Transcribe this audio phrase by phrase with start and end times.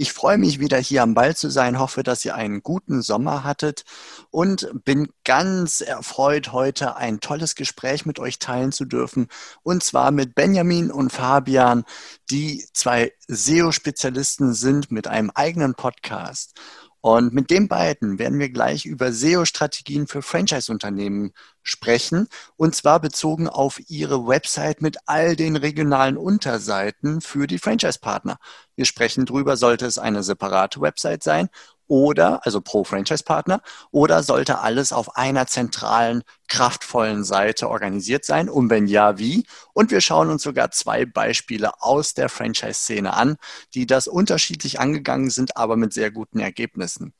[0.00, 3.44] Ich freue mich wieder hier am Ball zu sein, hoffe, dass ihr einen guten Sommer
[3.44, 3.84] hattet
[4.30, 9.28] und bin ganz erfreut, heute ein tolles Gespräch mit euch teilen zu dürfen.
[9.62, 11.84] Und zwar mit Benjamin und Fabian,
[12.30, 16.58] die zwei SEO-Spezialisten sind mit einem eigenen Podcast.
[17.02, 21.32] Und mit den beiden werden wir gleich über SEO-Strategien für Franchise-Unternehmen
[21.62, 22.28] sprechen.
[22.56, 28.38] Und zwar bezogen auf ihre Website mit all den regionalen Unterseiten für die Franchise-Partner.
[28.76, 31.48] Wir sprechen drüber, sollte es eine separate Website sein
[31.90, 38.48] oder, also pro Franchise-Partner, oder sollte alles auf einer zentralen, kraftvollen Seite organisiert sein?
[38.48, 39.44] Und wenn ja, wie?
[39.72, 43.36] Und wir schauen uns sogar zwei Beispiele aus der Franchise-Szene an,
[43.74, 47.12] die das unterschiedlich angegangen sind, aber mit sehr guten Ergebnissen.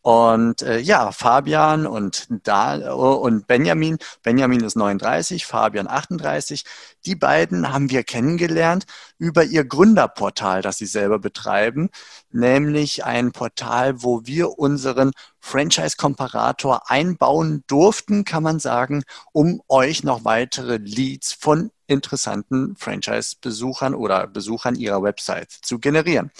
[0.00, 6.64] Und äh, ja, Fabian und, da, und Benjamin, Benjamin ist 39, Fabian 38,
[7.04, 8.86] die beiden haben wir kennengelernt
[9.18, 11.90] über ihr Gründerportal, das sie selber betreiben,
[12.30, 20.24] nämlich ein Portal, wo wir unseren Franchise-Komparator einbauen durften, kann man sagen, um euch noch
[20.24, 26.30] weitere Leads von interessanten Franchise-Besuchern oder Besuchern ihrer Website zu generieren.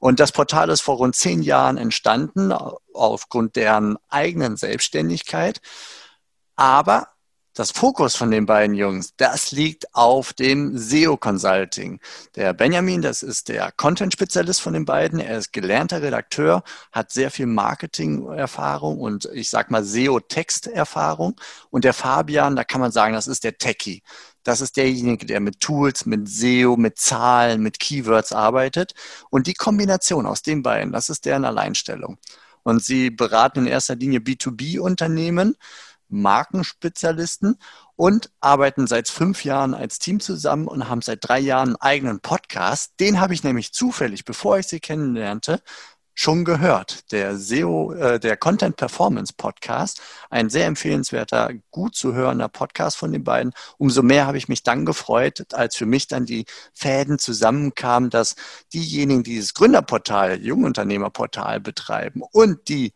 [0.00, 2.52] Und das Portal ist vor rund zehn Jahren entstanden,
[2.92, 5.60] aufgrund deren eigenen Selbstständigkeit.
[6.56, 7.08] Aber
[7.56, 12.00] das Fokus von den beiden Jungs, das liegt auf dem SEO Consulting.
[12.34, 15.20] Der Benjamin, das ist der Content-Spezialist von den beiden.
[15.20, 16.62] Er ist gelernter Redakteur,
[16.92, 21.40] hat sehr viel Marketing-Erfahrung und ich sag mal SEO-Text-Erfahrung.
[21.70, 24.02] Und der Fabian, da kann man sagen, das ist der Techie.
[24.42, 28.92] Das ist derjenige, der mit Tools, mit SEO, mit Zahlen, mit Keywords arbeitet.
[29.30, 32.18] Und die Kombination aus den beiden, das ist deren Alleinstellung.
[32.62, 35.56] Und sie beraten in erster Linie B2B-Unternehmen
[36.08, 37.58] Markenspezialisten
[37.96, 42.20] und arbeiten seit fünf Jahren als Team zusammen und haben seit drei Jahren einen eigenen
[42.20, 42.94] Podcast.
[43.00, 45.62] Den habe ich nämlich zufällig, bevor ich sie kennenlernte,
[46.16, 47.12] schon gehört.
[47.12, 50.00] Der SEO, äh, der Content Performance Podcast,
[50.30, 53.52] ein sehr empfehlenswerter, gut zu hörender Podcast von den beiden.
[53.76, 58.34] Umso mehr habe ich mich dann gefreut, als für mich dann die Fäden zusammenkamen, dass
[58.72, 62.92] diejenigen, die dieses Gründerportal, Jungunternehmerportal betreiben und die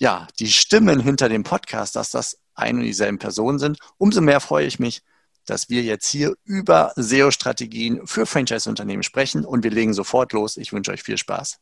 [0.00, 3.78] ja, die Stimmen hinter dem Podcast, dass das ein und dieselben Personen sind.
[3.98, 5.02] Umso mehr freue ich mich,
[5.46, 10.56] dass wir jetzt hier über SEO-Strategien für Franchise-Unternehmen sprechen und wir legen sofort los.
[10.56, 11.58] Ich wünsche euch viel Spaß.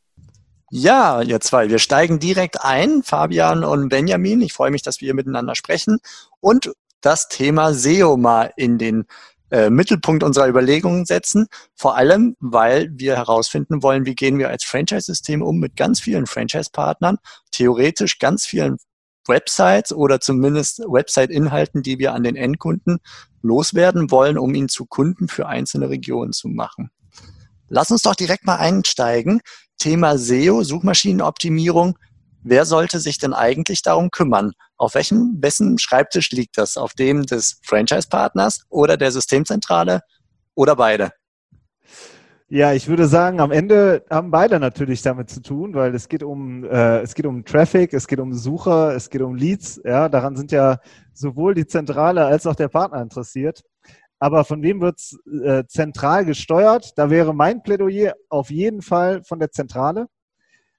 [0.71, 4.43] Ja, ihr zwei, wir steigen direkt ein, Fabian und Benjamin.
[4.43, 5.99] Ich freue mich, dass wir hier miteinander sprechen
[6.41, 9.07] und das Thema SEO mal in den
[9.51, 11.47] äh, Mittelpunkt unserer Überlegungen setzen.
[11.75, 16.27] Vor allem, weil wir herausfinden wollen, wie gehen wir als Franchise-System um mit ganz vielen
[16.27, 17.17] Franchise-Partnern,
[17.51, 18.77] theoretisch ganz vielen
[19.29, 22.99] Websites oder zumindest Website-Inhalten, die wir an den Endkunden
[23.43, 26.91] loswerden wollen, um ihn zu Kunden für einzelne Regionen zu machen.
[27.69, 29.41] Lass uns doch direkt mal einsteigen.
[29.77, 31.99] Thema SEO, Suchmaschinenoptimierung.
[32.43, 34.53] Wer sollte sich denn eigentlich darum kümmern?
[34.77, 36.77] Auf welchem, wessen Schreibtisch liegt das?
[36.77, 40.01] Auf dem des Franchise-Partners oder der Systemzentrale
[40.55, 41.13] oder beide?
[42.51, 46.23] Ja, ich würde sagen, am Ende haben beide natürlich damit zu tun, weil es geht
[46.23, 49.83] um äh, es geht um Traffic, es geht um Sucher, es geht um Leads.
[49.85, 50.79] Ja, daran sind ja
[51.13, 53.63] sowohl die Zentrale als auch der Partner interessiert.
[54.19, 56.97] Aber von wem wird's äh, zentral gesteuert?
[56.97, 60.09] Da wäre mein Plädoyer auf jeden Fall von der Zentrale.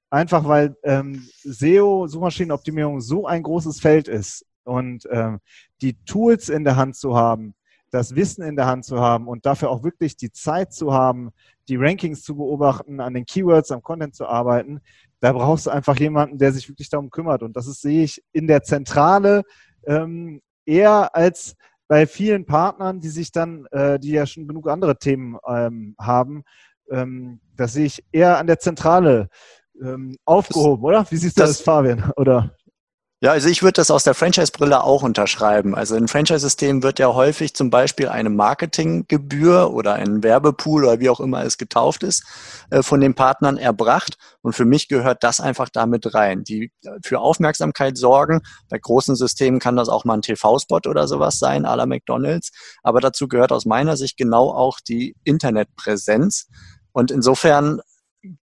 [0.09, 5.39] Einfach weil ähm, SEO, Suchmaschinenoptimierung, so ein großes Feld ist und ähm,
[5.83, 7.53] die Tools in der Hand zu haben,
[7.91, 11.31] das Wissen in der Hand zu haben und dafür auch wirklich die Zeit zu haben,
[11.67, 14.81] die Rankings zu beobachten, an den Keywords, am Content zu arbeiten,
[15.19, 17.43] da brauchst du einfach jemanden, der sich wirklich darum kümmert.
[17.43, 19.43] Und das ist, sehe ich in der Zentrale
[19.85, 21.55] ähm, eher als
[21.87, 26.43] bei vielen Partnern, die sich dann, äh, die ja schon genug andere Themen ähm, haben,
[26.91, 29.29] ähm, das sehe ich eher an der Zentrale
[29.81, 31.05] ähm, aufgehoben, oder?
[31.09, 32.11] Wie siehst du das, das Fabian?
[32.15, 32.55] Oder?
[33.21, 35.75] Ja, also ich würde das aus der Franchise-Brille auch unterschreiben.
[35.75, 41.09] Also im Franchise-System wird ja häufig zum Beispiel eine Marketinggebühr oder ein Werbepool oder wie
[41.09, 42.23] auch immer es getauft ist,
[42.69, 44.17] äh, von den Partnern erbracht.
[44.41, 46.45] Und für mich gehört das einfach damit rein.
[46.45, 46.71] Die
[47.03, 48.39] für Aufmerksamkeit sorgen.
[48.69, 52.51] Bei großen Systemen kann das auch mal ein TV-Spot oder sowas sein, à la McDonalds.
[52.83, 56.47] Aber dazu gehört aus meiner Sicht genau auch die Internetpräsenz.
[56.93, 57.81] Und insofern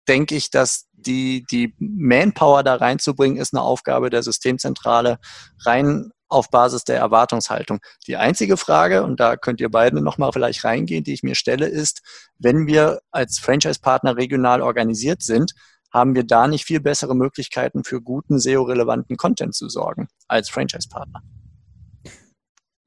[0.06, 5.18] denke ich, dass die, die Manpower da reinzubringen, ist eine Aufgabe der Systemzentrale
[5.64, 7.78] rein auf Basis der Erwartungshaltung.
[8.06, 11.66] Die einzige Frage, und da könnt ihr beide nochmal vielleicht reingehen, die ich mir stelle,
[11.66, 12.02] ist,
[12.38, 15.52] wenn wir als Franchise-Partner regional organisiert sind,
[15.92, 21.22] haben wir da nicht viel bessere Möglichkeiten für guten SEO-relevanten Content zu sorgen als Franchise-Partner?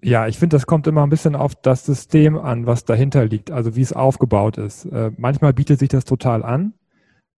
[0.02, 3.52] Ja, ich finde, das kommt immer ein bisschen auf das System an, was dahinter liegt,
[3.52, 4.86] also wie es aufgebaut ist.
[4.86, 6.74] Äh, manchmal bietet sich das total an,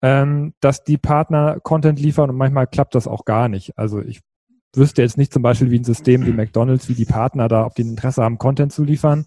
[0.01, 3.77] ähm, dass die Partner Content liefern und manchmal klappt das auch gar nicht.
[3.77, 4.21] Also ich
[4.75, 7.74] wüsste jetzt nicht zum Beispiel wie ein System wie McDonalds, wie die Partner da auf
[7.74, 9.25] den Interesse haben, Content zu liefern.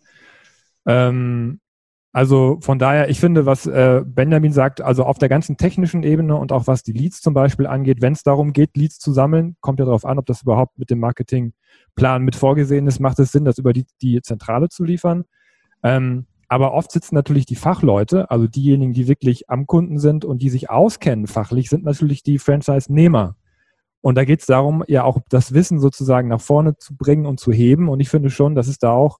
[0.86, 1.60] Ähm,
[2.12, 6.36] also von daher, ich finde, was äh, Benjamin sagt, also auf der ganzen technischen Ebene
[6.36, 9.56] und auch was die Leads zum Beispiel angeht, wenn es darum geht, Leads zu sammeln,
[9.60, 13.32] kommt ja darauf an, ob das überhaupt mit dem Marketingplan mit vorgesehen ist, macht es
[13.32, 15.24] Sinn, das über die, die Zentrale zu liefern.
[15.82, 20.42] Ähm, aber oft sitzen natürlich die Fachleute, also diejenigen, die wirklich am Kunden sind und
[20.42, 23.36] die sich auskennen fachlich, sind natürlich die Franchise-Nehmer.
[24.00, 27.40] Und da geht es darum, ja auch das Wissen sozusagen nach vorne zu bringen und
[27.40, 27.88] zu heben.
[27.88, 29.18] Und ich finde schon, dass es da auch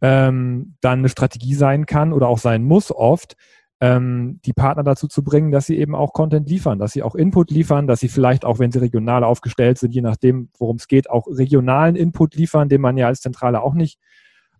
[0.00, 3.36] ähm, dann eine Strategie sein kann oder auch sein muss oft,
[3.80, 7.14] ähm, die Partner dazu zu bringen, dass sie eben auch Content liefern, dass sie auch
[7.14, 10.88] Input liefern, dass sie vielleicht auch, wenn sie regional aufgestellt sind, je nachdem, worum es
[10.88, 13.98] geht, auch regionalen Input liefern, den man ja als Zentrale auch nicht,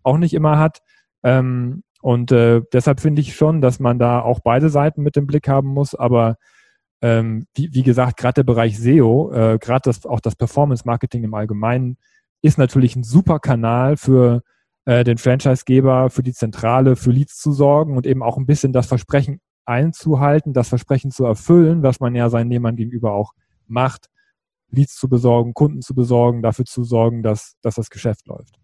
[0.03, 0.81] auch nicht immer hat.
[1.23, 5.27] Ähm, und äh, deshalb finde ich schon, dass man da auch beide Seiten mit im
[5.27, 5.93] Blick haben muss.
[5.93, 6.37] Aber
[7.01, 11.25] ähm, wie, wie gesagt, gerade der Bereich SEO, äh, gerade das, auch das Performance Marketing
[11.25, 11.97] im Allgemeinen,
[12.41, 14.41] ist natürlich ein super Kanal für
[14.85, 18.71] äh, den Franchisegeber für die Zentrale für Leads zu sorgen und eben auch ein bisschen
[18.71, 23.33] das Versprechen einzuhalten, das Versprechen zu erfüllen, was man ja seinen Nehmern gegenüber auch
[23.65, 24.07] macht,
[24.69, 28.57] Leads zu besorgen, Kunden zu besorgen, dafür zu sorgen, dass, dass das Geschäft läuft.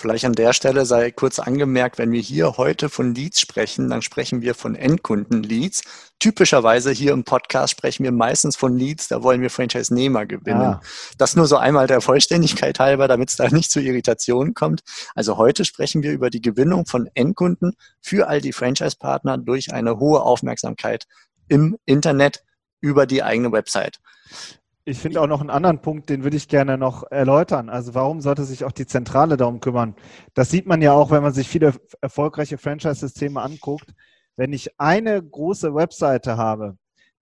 [0.00, 4.00] Vielleicht an der Stelle sei kurz angemerkt, wenn wir hier heute von Leads sprechen, dann
[4.00, 5.82] sprechen wir von Endkunden-Leads.
[6.18, 10.60] Typischerweise hier im Podcast sprechen wir meistens von Leads, da wollen wir Franchise-Nehmer gewinnen.
[10.60, 10.80] Ah.
[11.18, 14.80] Das nur so einmal der Vollständigkeit halber, damit es da nicht zu Irritationen kommt.
[15.14, 19.98] Also heute sprechen wir über die Gewinnung von Endkunden für all die Franchise-Partner durch eine
[19.98, 21.04] hohe Aufmerksamkeit
[21.48, 22.42] im Internet
[22.80, 23.98] über die eigene Website.
[24.90, 27.68] Ich finde auch noch einen anderen Punkt, den würde ich gerne noch erläutern.
[27.68, 29.94] Also warum sollte sich auch die Zentrale darum kümmern?
[30.34, 33.94] Das sieht man ja auch, wenn man sich viele erfolgreiche Franchise-Systeme anguckt.
[34.34, 36.76] Wenn ich eine große Webseite habe,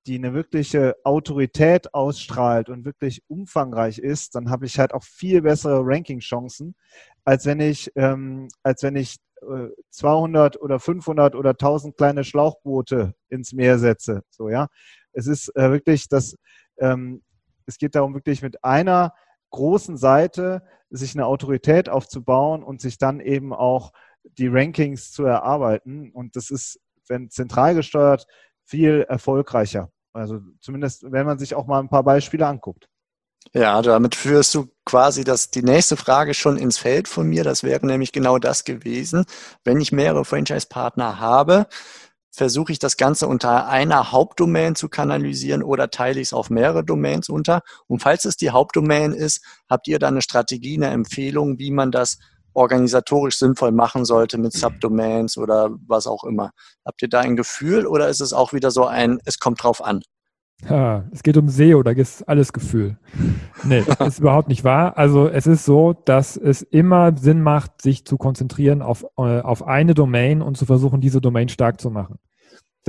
[0.06, 5.42] die eine wirkliche Autorität ausstrahlt und wirklich umfangreich ist, dann habe ich halt auch viel
[5.42, 6.74] bessere Ranking-Chancen,
[7.26, 9.18] als wenn ich, ähm, als wenn ich
[9.90, 14.22] 200 äh, oder 500 oder 1000 kleine Schlauchboote ins Meer setze.
[14.30, 14.68] So ja,
[15.12, 16.34] es ist äh, wirklich das
[16.78, 17.20] ähm,
[17.68, 19.14] es geht darum, wirklich mit einer
[19.50, 23.92] großen Seite sich eine Autorität aufzubauen und sich dann eben auch
[24.24, 26.10] die Rankings zu erarbeiten.
[26.12, 28.26] Und das ist, wenn zentral gesteuert,
[28.64, 29.90] viel erfolgreicher.
[30.12, 32.88] Also zumindest, wenn man sich auch mal ein paar Beispiele anguckt.
[33.54, 37.44] Ja, damit führst du quasi das, die nächste Frage schon ins Feld von mir.
[37.44, 39.24] Das wäre nämlich genau das gewesen.
[39.64, 41.66] Wenn ich mehrere Franchise-Partner habe,
[42.30, 46.84] versuche ich das Ganze unter einer Hauptdomain zu kanalisieren oder teile ich es auf mehrere
[46.84, 47.62] Domains unter.
[47.86, 51.90] Und falls es die Hauptdomain ist, habt ihr dann eine Strategie, eine Empfehlung, wie man
[51.90, 52.18] das
[52.54, 56.50] organisatorisch sinnvoll machen sollte mit Subdomains oder was auch immer.
[56.84, 59.84] Habt ihr da ein Gefühl oder ist es auch wieder so ein, es kommt drauf
[59.84, 60.02] an?
[60.68, 62.98] Ja, es geht um SEO, da ist alles Gefühl.
[63.64, 64.98] Nee, das ist überhaupt nicht wahr.
[64.98, 69.66] Also es ist so, dass es immer Sinn macht, sich zu konzentrieren auf, äh, auf
[69.66, 72.18] eine Domain und zu versuchen, diese Domain stark zu machen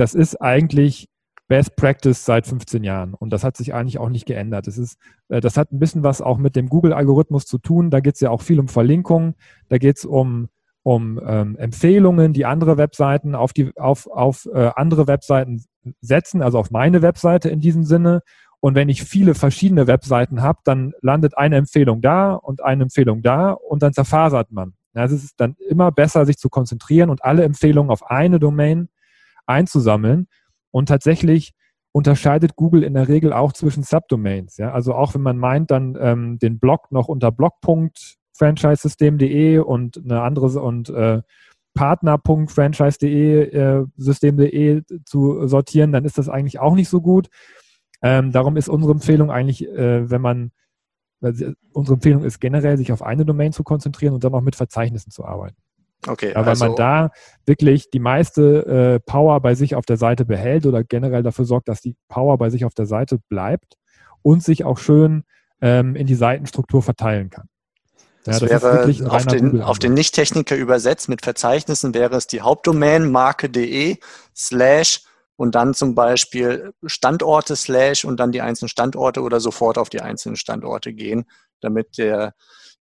[0.00, 1.08] das ist eigentlich
[1.46, 4.66] Best Practice seit 15 Jahren und das hat sich eigentlich auch nicht geändert.
[4.66, 4.98] Das, ist,
[5.28, 7.90] äh, das hat ein bisschen was auch mit dem Google-Algorithmus zu tun.
[7.90, 9.34] Da geht es ja auch viel um Verlinkungen,
[9.68, 10.48] da geht es um,
[10.82, 15.64] um ähm, Empfehlungen, die andere Webseiten auf, die, auf, auf äh, andere Webseiten
[16.00, 18.22] setzen, also auf meine Webseite in diesem Sinne.
[18.60, 23.22] Und wenn ich viele verschiedene Webseiten habe, dann landet eine Empfehlung da und eine Empfehlung
[23.22, 24.74] da und dann zerfasert man.
[24.94, 28.88] Ja, es ist dann immer besser, sich zu konzentrieren und alle Empfehlungen auf eine Domain
[29.46, 30.26] einzusammeln.
[30.72, 31.52] Und tatsächlich
[31.92, 34.56] unterscheidet Google in der Regel auch zwischen Subdomains.
[34.56, 34.72] Ja?
[34.72, 40.46] Also auch wenn man meint, dann ähm, den Blog noch unter blog.franchisesystem.de und eine andere
[40.60, 41.22] und äh,
[41.74, 47.28] partner.franchise.de äh, System.de zu sortieren, dann ist das eigentlich auch nicht so gut.
[48.02, 50.52] Ähm, darum ist unsere Empfehlung eigentlich, äh, wenn man,
[51.20, 55.10] unsere Empfehlung ist generell, sich auf eine Domain zu konzentrieren und dann auch mit Verzeichnissen
[55.10, 55.56] zu arbeiten.
[56.06, 57.10] Okay, ja, weil also, man da
[57.44, 61.68] wirklich die meiste äh, Power bei sich auf der Seite behält oder generell dafür sorgt,
[61.68, 63.76] dass die Power bei sich auf der Seite bleibt
[64.22, 65.24] und sich auch schön
[65.60, 67.48] ähm, in die Seitenstruktur verteilen kann.
[68.24, 72.42] Das, ja, das wäre auf den, auf den Nicht-Techniker übersetzt mit Verzeichnissen wäre es die
[72.42, 73.96] Hauptdomain marke.de
[74.36, 75.02] slash
[75.36, 80.02] und dann zum Beispiel Standorte slash und dann die einzelnen Standorte oder sofort auf die
[80.02, 81.24] einzelnen Standorte gehen,
[81.60, 82.34] damit der,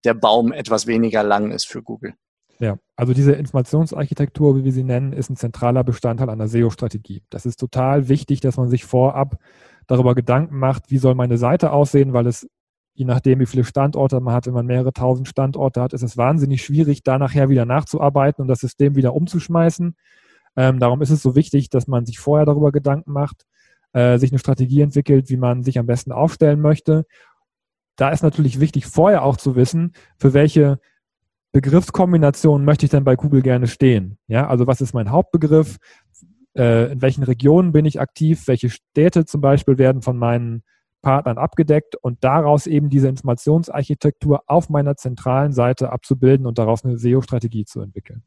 [0.05, 2.15] der Baum etwas weniger lang ist für Google.
[2.59, 7.23] Ja, also diese Informationsarchitektur, wie wir sie nennen, ist ein zentraler Bestandteil einer SEO-Strategie.
[7.29, 9.39] Das ist total wichtig, dass man sich vorab
[9.87, 12.49] darüber Gedanken macht, wie soll meine Seite aussehen, weil es,
[12.97, 16.17] je nachdem, wie viele Standorte man hat, wenn man mehrere tausend Standorte hat, ist es
[16.17, 19.95] wahnsinnig schwierig, da nachher wieder nachzuarbeiten und das System wieder umzuschmeißen.
[20.57, 23.45] Ähm, darum ist es so wichtig, dass man sich vorher darüber Gedanken macht,
[23.93, 27.05] äh, sich eine Strategie entwickelt, wie man sich am besten aufstellen möchte.
[27.97, 30.79] Da ist natürlich wichtig, vorher auch zu wissen, für welche
[31.53, 34.17] Begriffskombinationen möchte ich denn bei Google gerne stehen.
[34.27, 35.77] Ja, also was ist mein Hauptbegriff?
[36.57, 38.49] Äh, in welchen Regionen bin ich aktiv?
[38.49, 40.63] Welche Städte zum Beispiel werden von meinen
[41.03, 46.99] Partnern abgedeckt und daraus eben diese Informationsarchitektur auf meiner zentralen Seite abzubilden und daraus eine
[46.99, 48.23] SEO-Strategie zu entwickeln.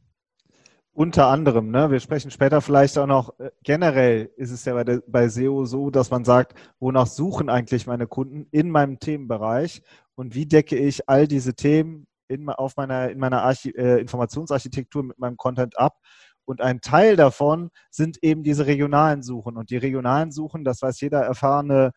[0.93, 1.91] Unter anderem, ne?
[1.91, 5.63] wir sprechen später vielleicht auch noch, äh, generell ist es ja bei, der, bei SEO
[5.65, 9.81] so, dass man sagt, wonach suchen eigentlich meine Kunden in meinem Themenbereich
[10.15, 15.03] und wie decke ich all diese Themen in, auf meiner, in meiner Archi äh, Informationsarchitektur
[15.03, 15.97] mit meinem Content ab.
[16.45, 19.55] Und ein Teil davon sind eben diese regionalen Suchen.
[19.55, 21.91] Und die regionalen Suchen, das weiß jeder erfahrene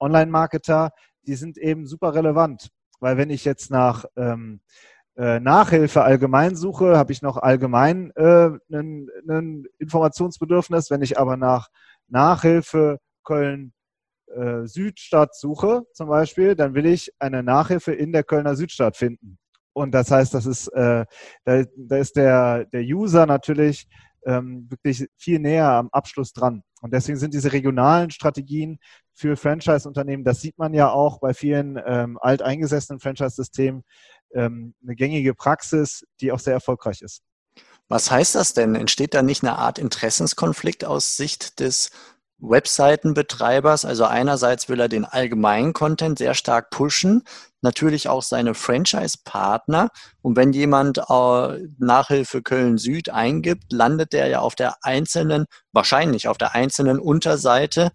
[0.00, 0.90] Online-Marketer,
[1.26, 2.70] die sind eben super relevant.
[3.00, 4.60] Weil wenn ich jetzt nach ähm,
[5.16, 10.90] äh, Nachhilfe allgemein suche, habe ich noch allgemein äh, ein Informationsbedürfnis.
[10.90, 11.68] Wenn ich aber nach
[12.08, 13.72] Nachhilfe Köln
[14.34, 19.38] äh, Südstadt suche zum Beispiel, dann will ich eine Nachhilfe in der Kölner Südstadt finden.
[19.72, 21.04] Und das heißt, das ist, äh,
[21.44, 23.88] da, da ist der, der User natürlich
[24.24, 26.62] ähm, wirklich viel näher am Abschluss dran.
[26.80, 28.78] Und deswegen sind diese regionalen Strategien
[29.14, 33.84] für Franchise-Unternehmen, das sieht man ja auch bei vielen ähm, alteingesessenen Franchise-Systemen,
[34.34, 37.22] ähm, eine gängige Praxis, die auch sehr erfolgreich ist.
[37.88, 38.74] Was heißt das denn?
[38.74, 41.90] Entsteht da nicht eine Art Interessenskonflikt aus Sicht des
[42.38, 43.84] Webseitenbetreibers?
[43.84, 47.22] Also einerseits will er den allgemeinen Content sehr stark pushen,
[47.60, 49.90] natürlich auch seine Franchise-Partner.
[50.22, 56.26] Und wenn jemand äh, Nachhilfe Köln Süd eingibt, landet der ja auf der einzelnen, wahrscheinlich
[56.26, 57.92] auf der einzelnen Unterseite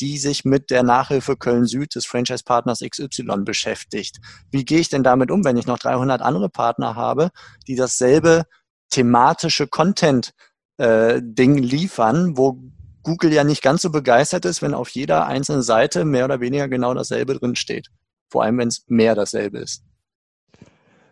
[0.00, 4.18] die sich mit der Nachhilfe Köln Süd des Franchise-Partners XY beschäftigt.
[4.50, 7.30] Wie gehe ich denn damit um, wenn ich noch 300 andere Partner habe,
[7.66, 8.44] die dasselbe
[8.90, 12.62] thematische Content-Ding äh, liefern, wo
[13.02, 16.68] Google ja nicht ganz so begeistert ist, wenn auf jeder einzelnen Seite mehr oder weniger
[16.68, 17.88] genau dasselbe drin steht.
[18.28, 19.84] Vor allem, wenn es mehr dasselbe ist.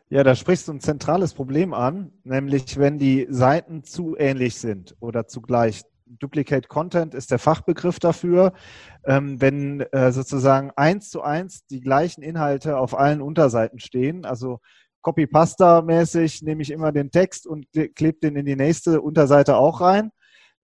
[0.08, 4.96] Ja, da sprichst du ein zentrales Problem an, nämlich wenn die Seiten zu ähnlich sind
[4.98, 5.82] oder zugleich.
[6.18, 8.52] Duplicate Content ist der Fachbegriff dafür.
[9.04, 14.60] Ähm, wenn äh, sozusagen eins zu eins die gleichen Inhalte auf allen Unterseiten stehen, also
[15.02, 20.10] Copy-Pasta-mäßig nehme ich immer den Text und klebe den in die nächste Unterseite auch rein.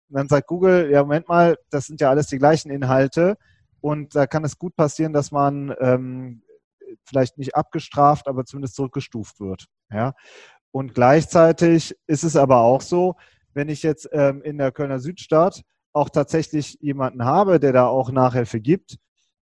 [0.09, 3.37] Und dann sagt Google, ja, Moment mal, das sind ja alles die gleichen Inhalte.
[3.81, 6.43] Und da kann es gut passieren, dass man ähm,
[7.05, 9.67] vielleicht nicht abgestraft, aber zumindest zurückgestuft wird.
[9.91, 10.15] Ja?
[10.71, 13.17] Und gleichzeitig ist es aber auch so,
[13.55, 18.11] wenn ich jetzt ähm, in der Kölner Südstadt auch tatsächlich jemanden habe, der da auch
[18.11, 18.97] Nachhilfe gibt,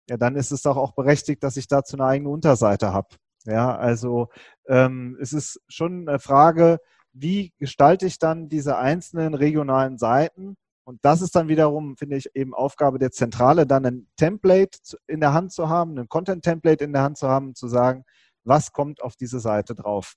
[0.09, 3.09] ja, dann ist es doch auch berechtigt, dass ich dazu eine eigene Unterseite habe.
[3.45, 4.29] Ja, also
[4.69, 6.79] ähm, es ist schon eine Frage,
[7.13, 10.57] wie gestalte ich dann diese einzelnen regionalen Seiten?
[10.85, 15.21] Und das ist dann wiederum, finde ich, eben Aufgabe der Zentrale, dann ein Template in
[15.21, 18.05] der Hand zu haben, ein Content-Template in der Hand zu haben, zu sagen,
[18.45, 20.15] was kommt auf diese Seite drauf.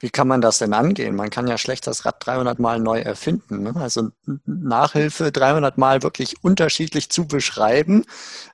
[0.00, 1.16] Wie kann man das denn angehen?
[1.16, 3.64] Man kann ja schlecht das Rad 300 Mal neu erfinden.
[3.64, 3.74] Ne?
[3.76, 4.10] Also
[4.46, 8.04] Nachhilfe 300 Mal wirklich unterschiedlich zu beschreiben,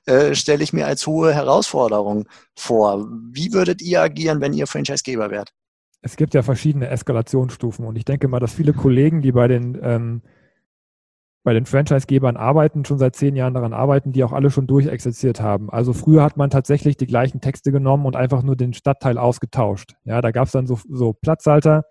[0.05, 3.07] äh, stelle ich mir als hohe Herausforderung vor.
[3.31, 5.51] Wie würdet ihr agieren, wenn ihr Franchisegeber wärt?
[6.01, 9.77] Es gibt ja verschiedene Eskalationsstufen und ich denke mal, dass viele Kollegen, die bei den
[9.81, 10.21] ähm,
[11.45, 15.39] bei den Franchisegebern arbeiten, schon seit zehn Jahren daran arbeiten, die auch alle schon durchexerziert
[15.39, 15.69] haben.
[15.69, 19.93] Also früher hat man tatsächlich die gleichen Texte genommen und einfach nur den Stadtteil ausgetauscht.
[20.05, 21.83] Ja, da gab es dann so, so Platzhalter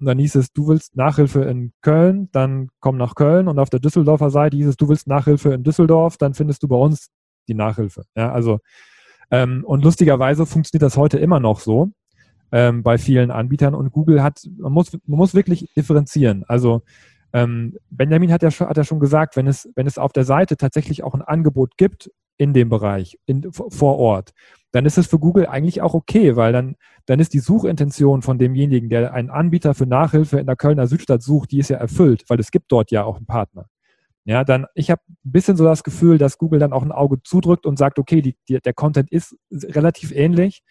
[0.00, 3.70] und dann hieß es, du willst Nachhilfe in Köln, dann komm nach Köln und auf
[3.70, 7.08] der Düsseldorfer Seite hieß es, du willst Nachhilfe in Düsseldorf, dann findest du bei uns
[7.46, 8.02] die Nachhilfe.
[8.16, 8.58] Ja, also
[9.30, 11.92] ähm, und lustigerweise funktioniert das heute immer noch so
[12.50, 16.44] ähm, bei vielen Anbietern und Google hat, man muss, man muss wirklich differenzieren.
[16.48, 16.82] Also
[17.32, 20.24] ähm, Benjamin hat ja, schon, hat ja schon gesagt, wenn es, wenn es auf der
[20.24, 24.32] Seite tatsächlich auch ein Angebot gibt in dem Bereich, in, vor Ort,
[24.72, 28.38] dann ist es für Google eigentlich auch okay, weil dann, dann ist die Suchintention von
[28.38, 32.24] demjenigen, der einen Anbieter für Nachhilfe in der Kölner Südstadt sucht, die ist ja erfüllt,
[32.28, 33.68] weil es gibt dort ja auch einen Partner.
[34.24, 37.22] Ja, dann, ich habe ein bisschen so das Gefühl, dass Google dann auch ein Auge
[37.22, 40.62] zudrückt und sagt, okay, die, die, der Content ist relativ ähnlich,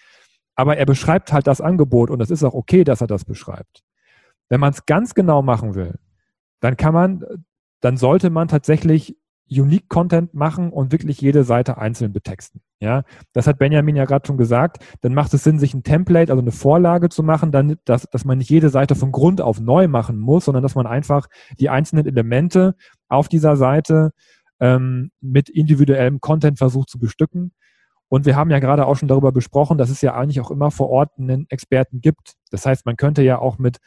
[0.56, 3.82] aber er beschreibt halt das Angebot und es ist auch okay, dass er das beschreibt.
[4.50, 5.96] Wenn man es ganz genau machen will,
[6.66, 7.24] dann kann man,
[7.80, 9.16] dann sollte man tatsächlich
[9.48, 12.62] Unique Content machen und wirklich jede Seite einzeln betexten.
[12.80, 13.04] Ja,
[13.34, 14.84] das hat Benjamin ja gerade schon gesagt.
[15.02, 18.26] Dann macht es Sinn, sich ein Template, also eine Vorlage zu machen, dann, dass, dass
[18.26, 21.28] man nicht jede Seite von Grund auf neu machen muss, sondern dass man einfach
[21.60, 22.74] die einzelnen Elemente
[23.08, 24.14] auf dieser Seite
[24.60, 27.52] ähm, mit individuellem Content versucht zu bestücken.
[28.08, 30.72] Und wir haben ja gerade auch schon darüber besprochen, dass es ja eigentlich auch immer
[30.72, 32.34] vor Ort einen Experten gibt.
[32.52, 33.78] Das heißt, man könnte ja auch mit,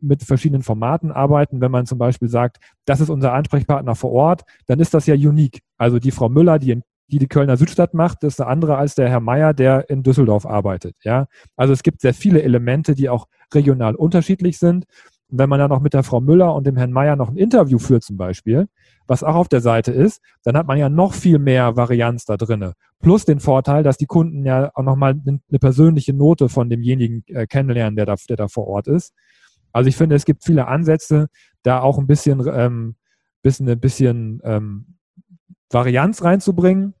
[0.00, 1.60] mit verschiedenen Formaten arbeiten.
[1.60, 5.14] Wenn man zum Beispiel sagt, das ist unser Ansprechpartner vor Ort, dann ist das ja
[5.14, 5.60] unique.
[5.76, 8.94] Also die Frau Müller, die in die die Kölner Südstadt macht, ist eine andere als
[8.94, 10.96] der Herr Meier, der in Düsseldorf arbeitet.
[11.02, 11.26] Ja,
[11.56, 14.86] also es gibt sehr viele Elemente, die auch regional unterschiedlich sind.
[15.34, 17.36] Und wenn man dann noch mit der Frau Müller und dem Herrn Meier noch ein
[17.36, 18.68] Interview führt zum Beispiel,
[19.08, 22.36] was auch auf der Seite ist, dann hat man ja noch viel mehr Varianz da
[22.36, 22.74] drinne.
[23.00, 27.48] Plus den Vorteil, dass die Kunden ja auch nochmal eine persönliche Note von demjenigen äh,
[27.48, 29.12] kennenlernen, der da, der da vor Ort ist.
[29.72, 31.26] Also ich finde, es gibt viele Ansätze,
[31.64, 32.94] da auch ein bisschen, ähm,
[33.42, 34.98] bisschen, ein bisschen ähm,
[35.68, 36.94] Varianz reinzubringen.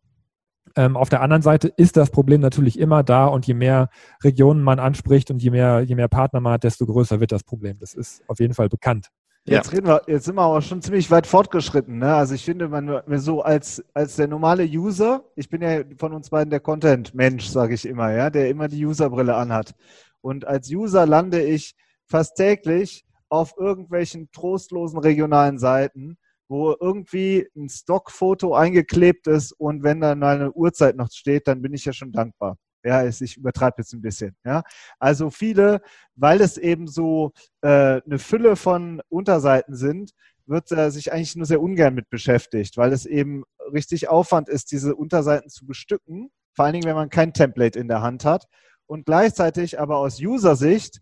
[0.76, 3.88] Ähm, auf der anderen Seite ist das Problem natürlich immer da und je mehr
[4.22, 7.44] Regionen man anspricht und je mehr, je mehr Partner man hat, desto größer wird das
[7.44, 7.78] Problem.
[7.78, 9.10] Das ist auf jeden Fall bekannt.
[9.46, 11.98] Jetzt reden wir, jetzt sind wir aber schon ziemlich weit fortgeschritten.
[11.98, 12.14] Ne?
[12.14, 16.30] Also ich finde, man so als, als der normale User, ich bin ja von uns
[16.30, 19.74] beiden der Content-Mensch, sage ich immer, ja, der immer die Userbrille anhat.
[20.22, 21.74] Und als User lande ich
[22.06, 26.16] fast täglich auf irgendwelchen trostlosen regionalen Seiten,
[26.48, 31.72] wo irgendwie ein Stockfoto eingeklebt ist und wenn dann eine Uhrzeit noch steht, dann bin
[31.74, 32.56] ich ja schon dankbar.
[32.84, 34.36] Ja, ich übertreibe jetzt ein bisschen.
[34.44, 34.62] Ja,
[34.98, 35.80] also viele,
[36.16, 37.32] weil es eben so
[37.62, 40.12] äh, eine Fülle von Unterseiten sind,
[40.46, 44.70] wird er sich eigentlich nur sehr ungern mit beschäftigt, weil es eben richtig Aufwand ist,
[44.72, 46.30] diese Unterseiten zu bestücken.
[46.52, 48.46] Vor allen Dingen, wenn man kein Template in der Hand hat.
[48.86, 51.00] Und gleichzeitig aber aus User-Sicht,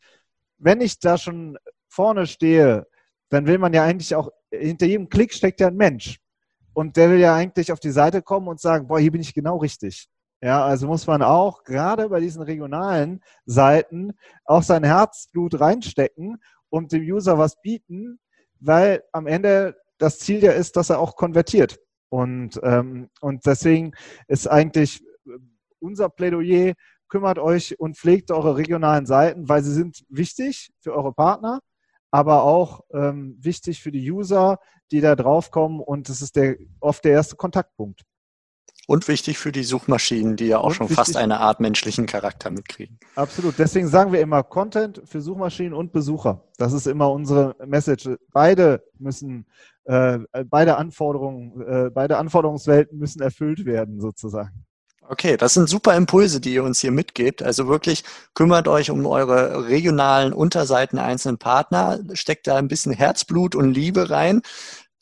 [0.59, 1.59] wenn ich da schon
[1.89, 2.87] vorne stehe,
[3.33, 6.21] dann will man ja eigentlich auch, hinter jedem Klick steckt ja ein Mensch.
[6.75, 9.33] Und der will ja eigentlich auf die Seite kommen und sagen, boah, hier bin ich
[9.33, 10.07] genau richtig.
[10.43, 14.13] Ja, also muss man auch gerade bei diesen regionalen Seiten
[14.45, 18.21] auch sein Herzblut reinstecken und dem User was bieten,
[18.61, 21.78] weil am Ende das Ziel ja ist, dass er auch konvertiert.
[22.11, 23.93] Und, ähm, und deswegen
[24.28, 25.02] ist eigentlich
[25.78, 26.75] unser Plädoyer,
[27.09, 31.61] kümmert euch und pflegt eure regionalen Seiten, weil sie sind wichtig für eure Partner,
[32.13, 34.61] aber auch ähm, wichtig für die User,
[34.93, 38.03] die da draufkommen und das ist der, oft der erste Kontaktpunkt.
[38.87, 42.51] Und wichtig für die Suchmaschinen, die ja auch und schon fast eine Art menschlichen Charakter
[42.51, 42.99] mitkriegen.
[43.15, 43.59] Absolut.
[43.59, 46.45] Deswegen sagen wir immer Content für Suchmaschinen und Besucher.
[46.59, 48.11] Das ist immer unsere Message.
[48.33, 49.47] Beide müssen,
[49.85, 54.67] äh, beide Anforderungen, äh, beide Anforderungswelten müssen erfüllt werden, sozusagen.
[55.08, 57.43] Okay, das sind super Impulse, die ihr uns hier mitgebt.
[57.43, 63.54] Also wirklich kümmert euch um eure regionalen Unterseiten einzelnen Partner, steckt da ein bisschen Herzblut
[63.54, 64.43] und Liebe rein,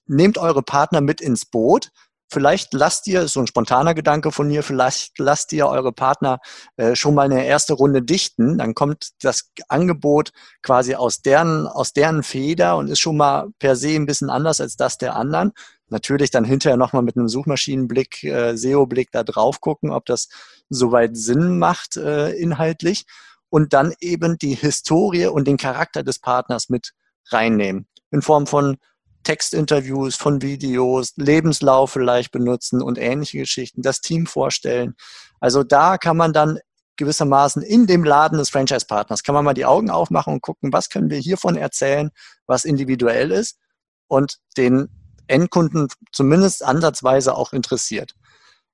[0.06, 1.92] nehmt eure Partner mit ins Boot
[2.32, 6.38] Vielleicht lasst ihr, so ein spontaner Gedanke von mir, vielleicht lasst ihr eure Partner
[6.76, 8.56] äh, schon mal eine erste Runde dichten.
[8.58, 10.30] Dann kommt das Angebot
[10.62, 14.60] quasi aus deren, aus deren Feder und ist schon mal per se ein bisschen anders
[14.60, 15.52] als das der anderen.
[15.88, 20.28] Natürlich dann hinterher nochmal mit einem Suchmaschinenblick, äh, SEO-Blick da drauf gucken, ob das
[20.68, 23.06] soweit Sinn macht äh, inhaltlich.
[23.48, 26.92] Und dann eben die Historie und den Charakter des Partners mit
[27.30, 27.88] reinnehmen.
[28.12, 28.76] In Form von
[29.22, 34.94] Textinterviews, von Videos, Lebenslauf vielleicht benutzen und ähnliche Geschichten, das Team vorstellen.
[35.40, 36.58] Also da kann man dann
[36.96, 40.90] gewissermaßen in dem Laden des Franchise-Partners, kann man mal die Augen aufmachen und gucken, was
[40.90, 42.10] können wir hiervon erzählen,
[42.46, 43.58] was individuell ist
[44.06, 44.88] und den
[45.26, 48.14] Endkunden zumindest ansatzweise auch interessiert.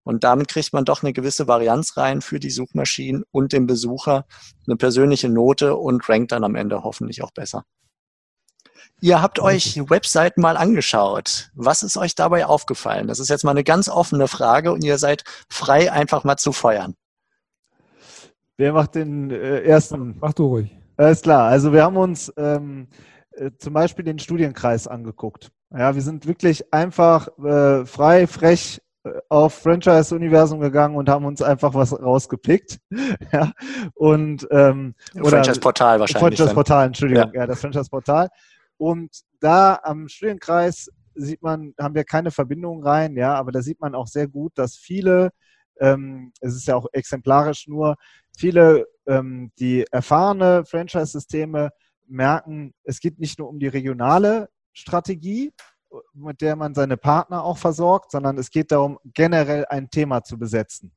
[0.03, 4.25] Und damit kriegt man doch eine gewisse Varianz rein für die Suchmaschinen und den Besucher,
[4.67, 7.65] eine persönliche Note und rankt dann am Ende hoffentlich auch besser.
[9.01, 11.51] Ihr habt euch Webseiten mal angeschaut.
[11.55, 13.09] Was ist euch dabei aufgefallen?
[13.09, 16.53] Das ist jetzt mal eine ganz offene Frage und ihr seid frei, einfach mal zu
[16.53, 16.95] feuern.
[18.57, 20.17] Wer macht den äh, ersten?
[20.21, 20.77] Mach du ruhig.
[20.97, 21.49] Alles klar.
[21.49, 22.89] Also wir haben uns ähm,
[23.33, 25.51] äh, zum Beispiel den Studienkreis angeguckt.
[25.77, 31.43] Ja, wir sind wirklich einfach äh, frei, frech äh, auf Franchise-Universum gegangen und haben uns
[31.43, 32.79] einfach was rausgepickt.
[33.33, 33.53] ja,
[33.95, 36.39] und ähm, Franchise-Portal wahrscheinlich.
[36.39, 38.31] Franchise-Portal, Entschuldigung, ja, ja das Franchise-Portal.
[38.79, 43.81] Und da am Studienkreis sieht man, haben wir keine Verbindung rein, ja, aber da sieht
[43.81, 45.31] man auch sehr gut, dass viele,
[45.81, 47.97] ähm, es ist ja auch exemplarisch nur,
[48.37, 51.71] viele, ähm, die erfahrene Franchise-Systeme
[52.07, 55.53] merken, es geht nicht nur um die regionale Strategie,
[56.13, 60.39] mit der man seine Partner auch versorgt, sondern es geht darum, generell ein Thema zu
[60.39, 60.93] besetzen.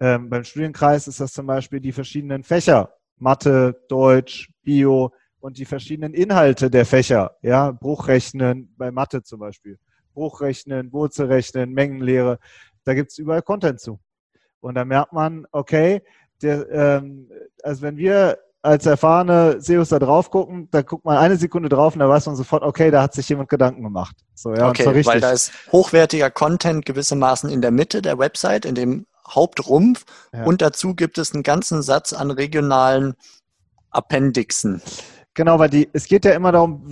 [0.00, 5.12] Ähm, beim Studienkreis ist das zum Beispiel die verschiedenen Fächer, Mathe, Deutsch, Bio,
[5.44, 9.78] und die verschiedenen Inhalte der Fächer, ja, Bruchrechnen bei Mathe zum Beispiel,
[10.14, 12.38] Bruchrechnen, Wurzelrechnen, Mengenlehre.
[12.84, 14.00] Da gibt es überall Content zu.
[14.60, 16.00] Und da merkt man, okay,
[16.40, 17.28] der, ähm,
[17.62, 21.92] also wenn wir als erfahrene SEOs da drauf gucken, da guckt man eine Sekunde drauf
[21.92, 24.16] und da weiß man sofort, okay, da hat sich jemand Gedanken gemacht.
[24.34, 28.74] So, ja, okay, weil da ist hochwertiger Content gewissermaßen in der Mitte der Website, in
[28.74, 30.44] dem Hauptrumpf ja.
[30.44, 33.12] und dazu gibt es einen ganzen Satz an regionalen
[33.90, 34.80] Appendixen.
[35.34, 36.86] Genau, weil die, es geht ja immer darum,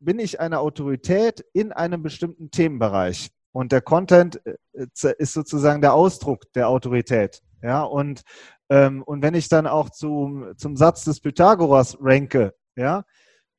[0.00, 3.30] bin ich eine Autorität in einem bestimmten Themenbereich?
[3.52, 4.86] Und der Content äh,
[5.18, 7.42] ist sozusagen der Ausdruck der Autorität.
[7.62, 8.22] Ja, und,
[8.68, 13.04] ähm, und wenn ich dann auch zum, zum Satz des Pythagoras ranke, ja,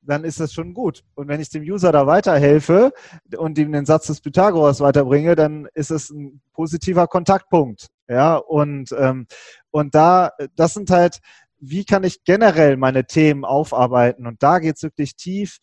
[0.02, 1.04] dann ist das schon gut.
[1.16, 2.94] Und wenn ich dem User da weiterhelfe
[3.38, 7.88] und ihm den Satz des Pythagoras weiterbringe, dann ist es ein positiver Kontaktpunkt.
[8.08, 9.28] Ja, und, ähm,
[9.72, 11.20] und da, das sind halt,
[11.60, 14.28] wie kann ich generell meine Themen aufarbeiten?
[14.28, 15.58] Und da geht es wirklich tief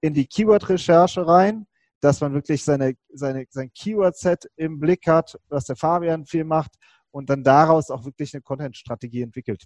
[0.00, 1.66] in die Keyword-Recherche rein,
[2.00, 6.72] dass man wirklich seine, seine, sein Keyword-Set im Blick hat, was der Fabian viel macht
[7.10, 9.64] und dann daraus auch wirklich eine Content-Strategie entwickelt.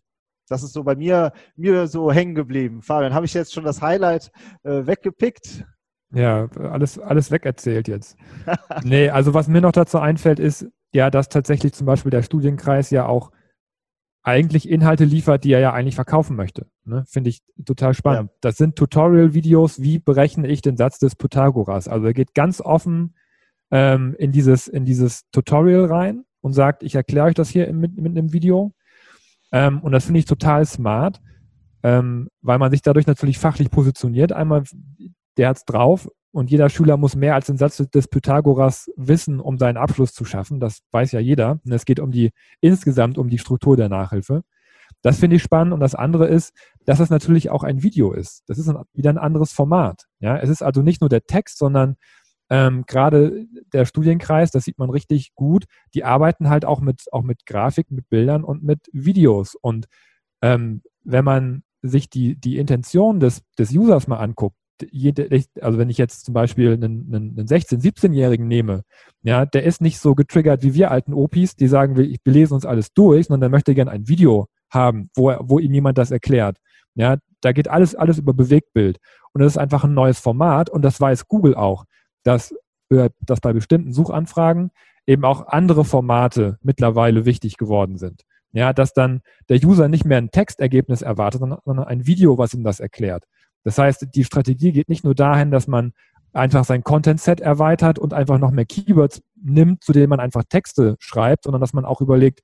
[0.49, 2.83] Das ist so bei mir, mir so hängen geblieben.
[2.83, 4.31] Fabian, habe ich jetzt schon das Highlight
[4.63, 5.65] äh, weggepickt?
[6.13, 8.17] Ja, alles, alles wegerzählt jetzt.
[8.85, 12.91] nee, also was mir noch dazu einfällt, ist ja, dass tatsächlich zum Beispiel der Studienkreis
[12.91, 13.33] ja auch
[14.27, 16.67] eigentlich Inhalte liefert, die er ja eigentlich verkaufen möchte.
[16.85, 17.05] Ne?
[17.07, 18.31] Finde ich total spannend.
[18.31, 18.37] Ja.
[18.41, 21.87] Das sind Tutorial-Videos, wie berechne ich den Satz des Pythagoras.
[21.87, 23.15] Also er geht ganz offen
[23.71, 27.97] ähm, in, dieses, in dieses Tutorial rein und sagt, ich erkläre euch das hier mit,
[27.97, 28.73] mit einem Video.
[29.53, 31.21] Ähm, und das finde ich total smart,
[31.85, 34.33] ähm, weil man sich dadurch natürlich fachlich positioniert.
[34.33, 34.65] Einmal,
[35.37, 39.41] der hat es drauf und jeder Schüler muss mehr als den Satz des Pythagoras wissen,
[39.41, 40.61] um seinen Abschluss zu schaffen.
[40.61, 41.61] Das weiß ja jeder.
[41.69, 44.43] Es geht um die, insgesamt um die Struktur der Nachhilfe.
[45.01, 45.73] Das finde ich spannend.
[45.73, 46.53] Und das andere ist,
[46.85, 48.43] dass es natürlich auch ein Video ist.
[48.49, 50.05] Das ist ein, wieder ein anderes Format.
[50.21, 51.97] Ja, es ist also nicht nur der Text, sondern
[52.51, 57.23] ähm, gerade der Studienkreis, das sieht man richtig gut, die arbeiten halt auch mit, auch
[57.23, 59.55] mit Grafik, mit Bildern und mit Videos.
[59.55, 59.87] Und
[60.43, 64.57] ähm, wenn man sich die, die Intention des, des Users mal anguckt,
[64.91, 65.29] jede,
[65.61, 68.83] also wenn ich jetzt zum Beispiel einen, einen 16-, 17-Jährigen nehme,
[69.23, 72.55] ja, der ist nicht so getriggert wie wir alten Opis, die sagen, wir, wir lesen
[72.55, 76.11] uns alles durch, sondern der möchte gerne ein Video haben, wo, wo ihm jemand das
[76.11, 76.59] erklärt.
[76.95, 78.99] Ja, da geht alles, alles über Bewegtbild.
[79.33, 81.85] Und das ist einfach ein neues Format und das weiß Google auch
[82.27, 82.55] dass,
[82.89, 84.71] dass bei bestimmten Suchanfragen
[85.07, 88.23] eben auch andere Formate mittlerweile wichtig geworden sind.
[88.53, 92.65] Ja, dass dann der User nicht mehr ein Textergebnis erwartet, sondern ein Video, was ihm
[92.65, 93.25] das erklärt.
[93.67, 95.93] Das heißt, die Strategie geht nicht nur dahin, dass man
[96.33, 100.95] einfach sein Content-Set erweitert und einfach noch mehr Keywords nimmt, zu denen man einfach Texte
[101.01, 102.43] schreibt, sondern dass man auch überlegt,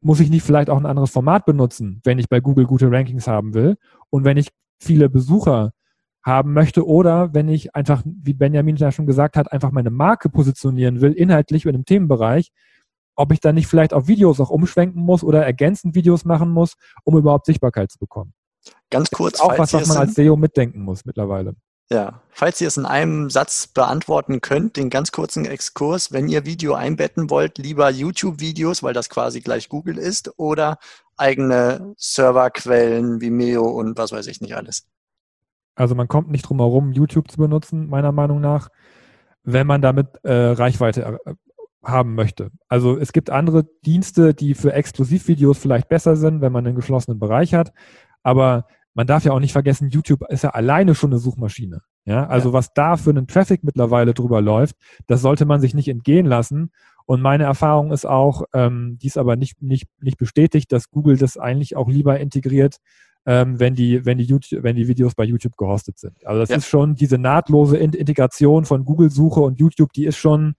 [0.00, 3.28] muss ich nicht vielleicht auch ein anderes Format benutzen, wenn ich bei Google gute Rankings
[3.28, 3.76] haben will
[4.08, 4.48] und wenn ich
[4.80, 5.72] viele Besucher
[6.24, 10.30] haben möchte oder wenn ich einfach, wie Benjamin ja schon gesagt hat, einfach meine Marke
[10.30, 12.50] positionieren will, inhaltlich in einem Themenbereich,
[13.14, 16.76] ob ich dann nicht vielleicht auf Videos auch umschwenken muss oder ergänzend Videos machen muss,
[17.04, 18.32] um überhaupt Sichtbarkeit zu bekommen.
[18.90, 19.38] Ganz kurz.
[19.38, 21.54] Das ist auch was, was man als SEO mitdenken muss mittlerweile.
[21.92, 26.46] Ja, falls ihr es in einem Satz beantworten könnt, den ganz kurzen Exkurs, wenn ihr
[26.46, 30.78] Video einbetten wollt, lieber YouTube-Videos, weil das quasi gleich Google ist, oder
[31.16, 34.86] eigene Serverquellen wie Meo und was weiß ich nicht alles.
[35.74, 38.68] Also man kommt nicht drum herum, YouTube zu benutzen, meiner Meinung nach,
[39.42, 41.34] wenn man damit äh, Reichweite äh,
[41.82, 42.50] haben möchte.
[42.68, 47.18] Also es gibt andere Dienste, die für Exklusivvideos vielleicht besser sind, wenn man einen geschlossenen
[47.18, 47.72] Bereich hat.
[48.22, 51.82] Aber man darf ja auch nicht vergessen, YouTube ist ja alleine schon eine Suchmaschine.
[52.04, 52.52] Ja, also ja.
[52.54, 54.76] was da für einen Traffic mittlerweile drüber läuft,
[55.06, 56.72] das sollte man sich nicht entgehen lassen.
[57.06, 61.16] Und meine Erfahrung ist auch, ähm, die ist aber nicht, nicht, nicht bestätigt, dass Google
[61.16, 62.76] das eigentlich auch lieber integriert
[63.26, 66.26] ähm, wenn, die, wenn, die YouTube, wenn die Videos bei YouTube gehostet sind.
[66.26, 66.56] Also das ja.
[66.56, 70.54] ist schon diese nahtlose Integration von Google-Suche und YouTube, die ist schon,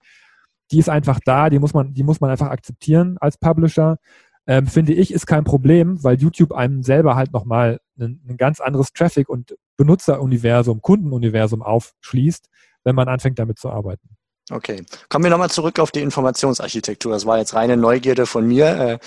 [0.70, 3.98] die ist einfach da, die muss man, die muss man einfach akzeptieren als Publisher.
[4.46, 8.60] Ähm, finde ich, ist kein Problem, weil YouTube einem selber halt nochmal ein, ein ganz
[8.60, 12.48] anderes Traffic- und Benutzeruniversum, Kundenuniversum aufschließt,
[12.84, 14.08] wenn man anfängt damit zu arbeiten.
[14.50, 17.12] Okay, kommen wir nochmal zurück auf die Informationsarchitektur.
[17.12, 18.66] Das war jetzt reine Neugierde von mir.
[18.66, 18.98] Äh,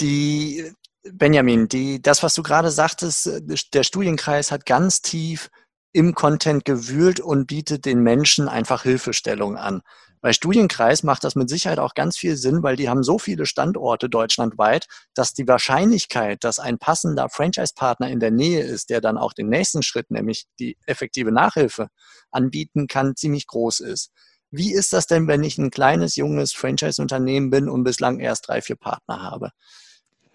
[0.00, 0.72] die
[1.10, 3.40] Benjamin, die, das, was du gerade sagtest, äh,
[3.72, 5.50] der Studienkreis hat ganz tief
[5.92, 9.82] im Content gewühlt und bietet den Menschen einfach Hilfestellung an.
[10.22, 13.44] Bei Studienkreis macht das mit Sicherheit auch ganz viel Sinn, weil die haben so viele
[13.44, 19.18] Standorte deutschlandweit, dass die Wahrscheinlichkeit, dass ein passender Franchise-Partner in der Nähe ist, der dann
[19.18, 21.88] auch den nächsten Schritt, nämlich die effektive Nachhilfe
[22.30, 24.12] anbieten kann, ziemlich groß ist.
[24.52, 28.62] Wie ist das denn, wenn ich ein kleines, junges Franchise-Unternehmen bin und bislang erst drei,
[28.62, 29.50] vier Partner habe?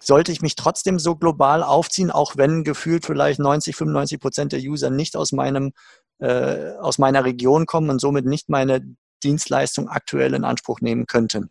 [0.00, 4.60] sollte ich mich trotzdem so global aufziehen, auch wenn gefühlt vielleicht 90, 95 Prozent der
[4.60, 5.72] User nicht aus meinem
[6.20, 11.50] äh, aus meiner Region kommen und somit nicht meine Dienstleistung aktuell in Anspruch nehmen könnten?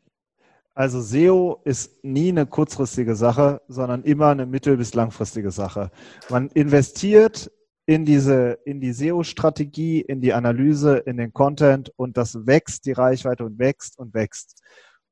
[0.73, 5.89] Also SEO ist nie eine kurzfristige Sache, sondern immer eine mittel- bis langfristige Sache.
[6.29, 7.51] Man investiert
[7.87, 12.91] in diese, in die SEO-Strategie, in die Analyse, in den Content und das wächst, die
[12.91, 14.61] Reichweite und wächst und wächst.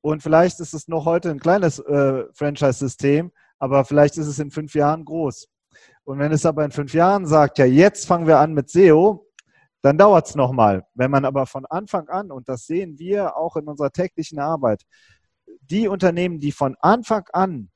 [0.01, 4.51] Und vielleicht ist es noch heute ein kleines äh, Franchise-System, aber vielleicht ist es in
[4.51, 5.47] fünf Jahren groß.
[6.03, 9.24] Und wenn es aber in fünf Jahren sagt, ja, jetzt fangen wir an mit SEO,
[9.85, 10.87] dann dauert es nochmal.
[10.95, 14.81] Wenn man aber von Anfang an, und das sehen wir auch in unserer täglichen Arbeit,
[15.61, 17.69] die Unternehmen, die von Anfang an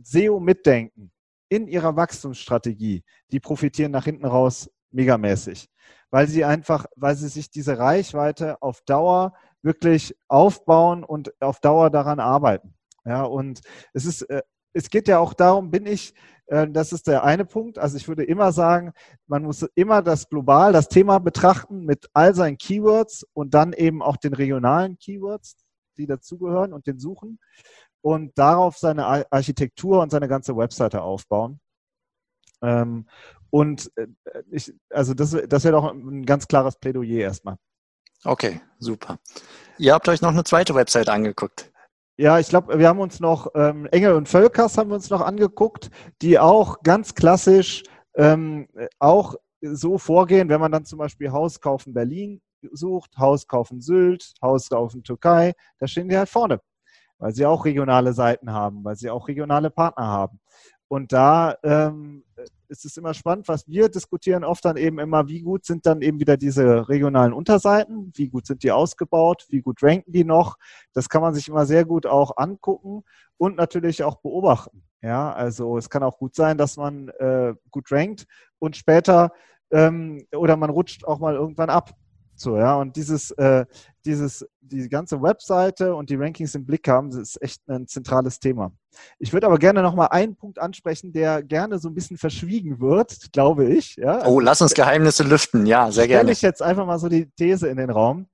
[0.00, 1.10] SEO mitdenken
[1.48, 3.02] in ihrer Wachstumsstrategie,
[3.32, 5.68] die profitieren nach hinten raus megamäßig,
[6.10, 11.90] weil sie einfach, weil sie sich diese Reichweite auf Dauer wirklich aufbauen und auf Dauer
[11.90, 12.76] daran arbeiten.
[13.04, 13.60] Ja, und
[13.92, 14.42] es ist, äh,
[14.76, 16.14] es geht ja auch darum, bin ich,
[16.46, 17.78] äh, das ist der eine Punkt.
[17.78, 18.92] Also ich würde immer sagen,
[19.26, 24.02] man muss immer das global, das Thema betrachten mit all seinen Keywords und dann eben
[24.02, 25.56] auch den regionalen Keywords,
[25.96, 27.38] die dazugehören und den suchen
[28.02, 31.58] und darauf seine Architektur und seine ganze Webseite aufbauen.
[32.62, 33.08] Ähm,
[33.50, 34.06] und äh,
[34.50, 37.56] ich, also das, das wäre doch ein ganz klares Plädoyer erstmal.
[38.24, 39.18] Okay, super.
[39.78, 41.72] Ihr habt euch noch eine zweite Website angeguckt.
[42.18, 45.20] Ja, ich glaube, wir haben uns noch ähm, Engel und Völkers haben wir uns noch
[45.20, 45.90] angeguckt,
[46.22, 47.82] die auch ganz klassisch
[48.14, 52.40] ähm, auch so vorgehen, wenn man dann zum Beispiel Haus kaufen Berlin
[52.72, 56.62] sucht, Haus kaufen Sylt, Haus kaufen Türkei, da stehen die halt vorne,
[57.18, 60.40] weil sie auch regionale Seiten haben, weil sie auch regionale Partner haben.
[60.88, 62.24] Und da ähm,
[62.68, 66.02] ist es immer spannend, was wir diskutieren oft dann eben immer, wie gut sind dann
[66.02, 70.56] eben wieder diese regionalen Unterseiten, wie gut sind die ausgebaut, wie gut ranken die noch.
[70.92, 73.02] Das kann man sich immer sehr gut auch angucken
[73.36, 74.82] und natürlich auch beobachten.
[75.02, 78.26] Ja, also es kann auch gut sein, dass man äh, gut rankt
[78.58, 79.32] und später
[79.70, 81.90] ähm, oder man rutscht auch mal irgendwann ab.
[82.36, 83.64] So, ja, und dieses, äh,
[84.04, 88.38] dieses, die ganze Webseite und die Rankings im Blick haben, das ist echt ein zentrales
[88.38, 88.72] Thema.
[89.18, 93.32] Ich würde aber gerne nochmal einen Punkt ansprechen, der gerne so ein bisschen verschwiegen wird,
[93.32, 93.96] glaube ich.
[93.96, 94.26] Ja?
[94.26, 96.20] Oh, lass uns Geheimnisse lüften, ja, sehr gerne.
[96.20, 98.26] Stelle ich jetzt einfach mal so die These in den Raum.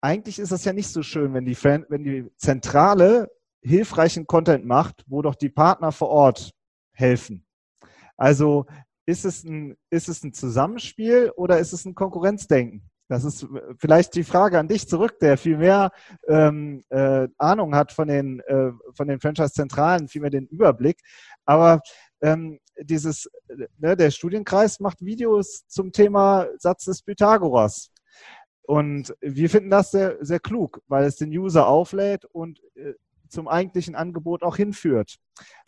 [0.00, 4.64] Eigentlich ist es ja nicht so schön, wenn die, Fan, wenn die Zentrale hilfreichen Content
[4.64, 6.52] macht, wo doch die Partner vor Ort
[6.92, 7.44] helfen.
[8.16, 8.66] Also
[9.06, 12.87] ist es ein, ist es ein Zusammenspiel oder ist es ein Konkurrenzdenken?
[13.08, 13.46] Das ist
[13.78, 15.92] vielleicht die Frage an dich zurück, der viel mehr
[16.26, 21.00] ähm, äh, Ahnung hat von den, äh, von den Franchise-Zentralen, viel mehr den Überblick.
[21.46, 21.80] Aber
[22.20, 23.30] ähm, dieses,
[23.78, 27.90] ne, der Studienkreis macht Videos zum Thema Satz des Pythagoras.
[28.62, 32.92] Und wir finden das sehr, sehr klug, weil es den User auflädt und äh,
[33.30, 35.16] zum eigentlichen Angebot auch hinführt.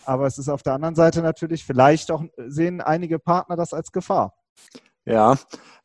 [0.04, 3.92] Aber es ist auf der anderen Seite natürlich, vielleicht auch sehen einige Partner das als
[3.92, 4.34] Gefahr.
[5.04, 5.38] Ja,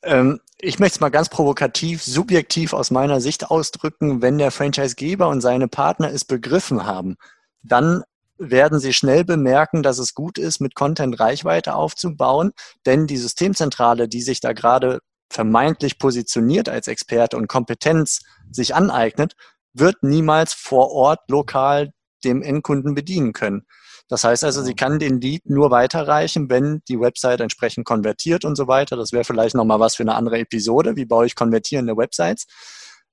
[0.04, 4.22] ähm, ich möchte es mal ganz provokativ, subjektiv aus meiner Sicht ausdrücken.
[4.22, 7.16] Wenn der Franchisegeber und seine Partner es begriffen haben,
[7.62, 8.04] dann
[8.38, 12.52] werden sie schnell bemerken, dass es gut ist, mit Content Reichweite aufzubauen,
[12.86, 15.00] denn die Systemzentrale, die sich da gerade
[15.30, 19.36] vermeintlich positioniert als Experte und Kompetenz sich aneignet,
[19.74, 21.92] wird niemals vor Ort lokal
[22.24, 23.66] dem Endkunden bedienen können.
[24.08, 28.56] Das heißt also, sie kann den Lead nur weiterreichen, wenn die Website entsprechend konvertiert und
[28.56, 28.96] so weiter.
[28.96, 30.96] Das wäre vielleicht nochmal was für eine andere Episode.
[30.96, 32.46] Wie baue ich konvertierende Websites?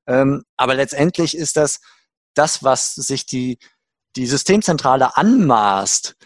[0.07, 1.81] Ähm, aber letztendlich ist das
[2.35, 3.59] das, was sich die,
[4.17, 6.17] die Systemzentrale anmaßt,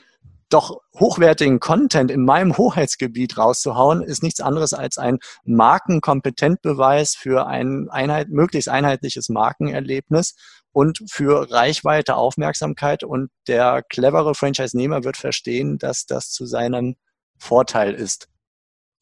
[0.48, 7.88] doch hochwertigen Content in meinem Hoheitsgebiet rauszuhauen, ist nichts anderes als ein Markenkompetentbeweis für ein
[7.90, 10.36] Einheit, möglichst einheitliches Markenerlebnis
[10.72, 13.02] und für Reichweite, Aufmerksamkeit.
[13.02, 16.96] Und der clevere Franchise-Nehmer wird verstehen, dass das zu seinem
[17.38, 18.28] Vorteil ist.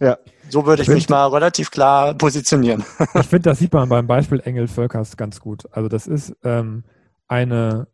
[0.00, 0.18] Ja.
[0.48, 2.84] So würde ich, ich mich mal relativ klar positionieren.
[3.14, 5.64] Ich finde, das sieht man beim Beispiel Engel Völkers ganz gut.
[5.70, 6.84] Also das ist ähm,
[7.28, 7.86] eine,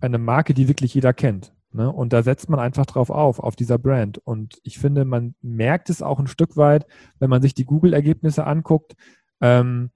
[0.00, 1.55] eine Marke, die wirklich jeder kennt.
[1.76, 1.92] Ne?
[1.92, 4.18] Und da setzt man einfach drauf auf, auf dieser Brand.
[4.18, 6.86] Und ich finde, man merkt es auch ein Stück weit,
[7.18, 8.94] wenn man sich die Google-Ergebnisse anguckt.
[9.42, 9.90] Ähm,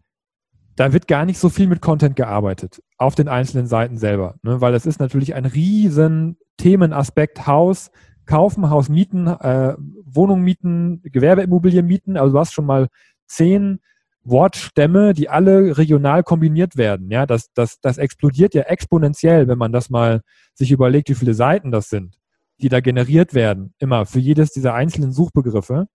[0.76, 4.60] da wird gar nicht so viel mit Content gearbeitet auf den einzelnen Seiten selber, ne?
[4.60, 7.90] weil es ist natürlich ein riesen Themenaspekt Haus,
[8.26, 12.16] kaufen, Haus mieten, äh, Wohnung mieten, Gewerbeimmobilien mieten.
[12.16, 12.88] Also du hast schon mal
[13.26, 13.80] zehn
[14.22, 17.10] Wortstämme, die alle regional kombiniert werden.
[17.10, 20.22] Ja, das, das, das explodiert ja exponentiell, wenn man das mal
[20.54, 22.18] sich überlegt, wie viele Seiten das sind,
[22.58, 25.86] die da generiert werden, immer für jedes dieser einzelnen Suchbegriffe.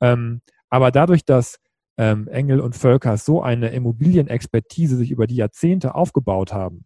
[0.00, 1.58] Ähm, aber dadurch, dass
[1.98, 6.84] ähm, Engel und Völker so eine Immobilienexpertise sich über die Jahrzehnte aufgebaut haben,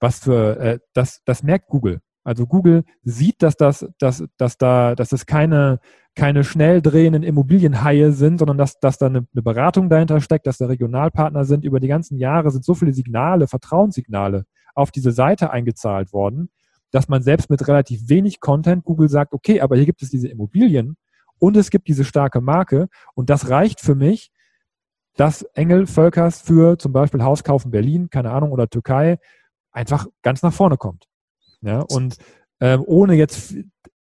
[0.00, 2.00] was für, äh, das, das merkt Google.
[2.24, 5.78] Also Google sieht, dass das, dass, dass da, dass es keine,
[6.14, 10.56] keine schnell drehenden Immobilienhaie sind, sondern dass, dass da eine, eine Beratung dahinter steckt, dass
[10.56, 11.64] da Regionalpartner sind.
[11.64, 16.48] Über die ganzen Jahre sind so viele Signale, Vertrauenssignale auf diese Seite eingezahlt worden,
[16.90, 20.28] dass man selbst mit relativ wenig Content Google sagt, okay, aber hier gibt es diese
[20.28, 20.96] Immobilien
[21.38, 24.30] und es gibt diese starke Marke und das reicht für mich,
[25.16, 29.18] dass Engel Völkers für zum Beispiel Hauskauf in Berlin, keine Ahnung, oder Türkei
[29.70, 31.06] einfach ganz nach vorne kommt.
[31.64, 32.16] Ja, und
[32.60, 33.54] äh, ohne jetzt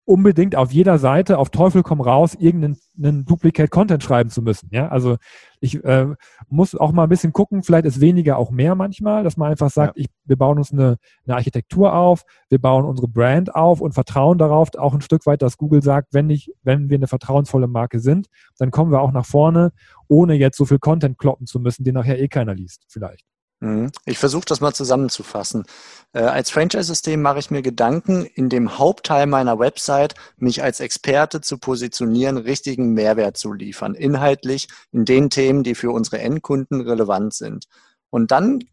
[0.06, 4.68] unbedingt auf jeder Seite auf Teufel komm raus irgendeinen Duplicate Content schreiben zu müssen.
[4.70, 5.16] Ja, also
[5.60, 6.08] ich äh,
[6.48, 9.70] muss auch mal ein bisschen gucken, vielleicht ist weniger auch mehr manchmal, dass man einfach
[9.70, 10.02] sagt, ja.
[10.02, 14.36] ich, wir bauen uns eine, eine Architektur auf, wir bauen unsere Brand auf und vertrauen
[14.36, 17.98] darauf auch ein Stück weit, dass Google sagt, wenn nicht, wenn wir eine vertrauensvolle Marke
[17.98, 18.26] sind,
[18.58, 19.72] dann kommen wir auch nach vorne,
[20.08, 23.24] ohne jetzt so viel Content kloppen zu müssen, den nachher eh keiner liest, vielleicht.
[23.60, 23.90] Mhm.
[24.04, 25.64] Ich versuche das mal zusammenzufassen.
[26.12, 31.40] Äh, als Franchise-System mache ich mir Gedanken, in dem Hauptteil meiner Website mich als Experte
[31.40, 37.34] zu positionieren, richtigen Mehrwert zu liefern, inhaltlich in den Themen, die für unsere Endkunden relevant
[37.34, 37.66] sind.
[38.10, 38.64] Und dann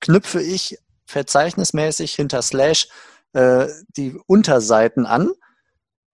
[0.00, 2.88] knüpfe ich verzeichnismäßig hinter Slash
[3.32, 5.32] äh, die Unterseiten an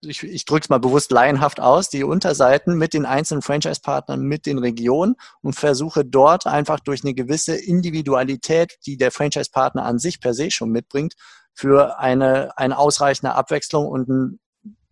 [0.00, 4.46] ich, ich drücke es mal bewusst laienhaft aus, die Unterseiten mit den einzelnen Franchise-Partnern, mit
[4.46, 10.20] den Regionen und versuche dort einfach durch eine gewisse Individualität, die der Franchise-Partner an sich
[10.20, 11.14] per se schon mitbringt,
[11.52, 14.40] für eine, eine ausreichende Abwechslung und einen,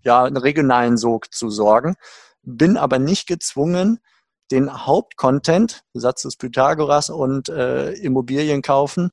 [0.02, 1.94] ja, einen regionalen Sog zu sorgen.
[2.42, 4.00] Bin aber nicht gezwungen,
[4.50, 9.10] den Hauptcontent, Satz des Pythagoras und äh, Immobilien kaufen,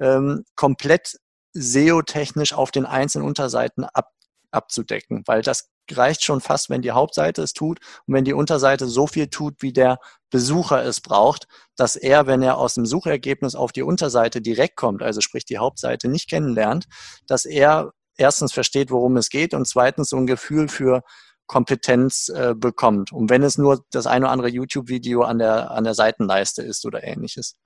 [0.00, 1.16] ähm, komplett
[1.52, 4.10] SEO-technisch auf den einzelnen Unterseiten ab,
[4.56, 8.88] abzudecken, weil das reicht schon fast, wenn die Hauptseite es tut und wenn die Unterseite
[8.88, 9.98] so viel tut, wie der
[10.30, 15.02] Besucher es braucht, dass er, wenn er aus dem Suchergebnis auf die Unterseite direkt kommt,
[15.02, 16.86] also sprich die Hauptseite nicht kennenlernt,
[17.26, 21.02] dass er erstens versteht, worum es geht und zweitens so ein Gefühl für
[21.46, 23.12] Kompetenz äh, bekommt.
[23.12, 26.84] Und wenn es nur das eine oder andere YouTube-Video an der, an der Seitenleiste ist
[26.84, 27.56] oder ähnliches.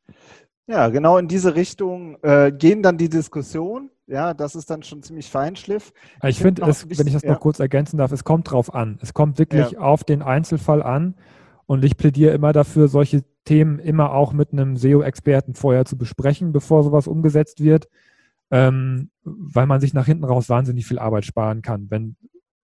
[0.70, 3.90] Ja, genau in diese Richtung äh, gehen dann die Diskussionen.
[4.06, 5.92] Ja, das ist dann schon ziemlich Feinschliff.
[6.22, 7.32] Ich, ich finde, find wenn ich das ja.
[7.32, 8.98] noch kurz ergänzen darf, es kommt drauf an.
[9.02, 9.80] Es kommt wirklich ja.
[9.80, 11.16] auf den Einzelfall an.
[11.66, 16.52] Und ich plädiere immer dafür, solche Themen immer auch mit einem SEO-Experten vorher zu besprechen,
[16.52, 17.88] bevor sowas umgesetzt wird,
[18.52, 22.14] ähm, weil man sich nach hinten raus wahnsinnig viel Arbeit sparen kann, wenn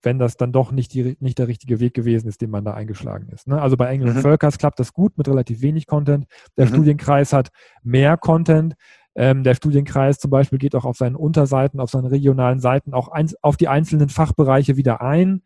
[0.04, 2.74] wenn das dann doch nicht, die, nicht der richtige Weg gewesen ist, den man da
[2.74, 3.48] eingeschlagen ist.
[3.48, 3.62] Ne?
[3.62, 4.20] Also bei Engel mhm.
[4.20, 6.26] Völkers klappt das gut mit relativ wenig Content.
[6.58, 6.70] Der mhm.
[6.70, 7.50] Studienkreis hat
[7.84, 8.76] mehr Content.
[9.14, 13.10] Ähm, der Studienkreis zum Beispiel geht auch auf seinen Unterseiten, auf seinen regionalen Seiten auch
[13.10, 15.44] ein, auf die einzelnen Fachbereiche wieder ein.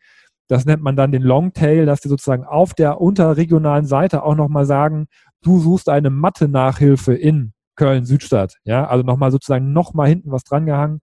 [0.48, 4.66] Das nennt man dann den Longtail, dass die sozusagen auf der unterregionalen Seite auch nochmal
[4.66, 5.08] sagen,
[5.42, 8.58] du suchst eine Mathe-Nachhilfe in Köln-Südstadt.
[8.64, 11.02] Ja, also nochmal sozusagen nochmal hinten was drangehangen